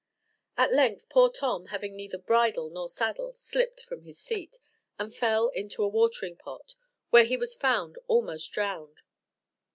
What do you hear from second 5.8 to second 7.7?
a watering pot, where he was